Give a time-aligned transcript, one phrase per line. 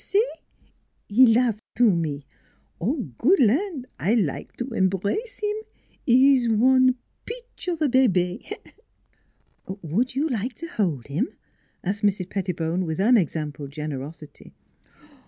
[0.01, 0.25] "See!
[1.11, 2.25] 'e laugh to me.
[2.79, 5.57] Good Ian', I like to embrace 'eem!
[5.63, 8.49] 'E ees one peach of be be."
[9.83, 11.27] "Would you like to hold him?"
[11.83, 12.31] asked Mrs.
[12.31, 14.55] Pettibone, with unexampled generosity.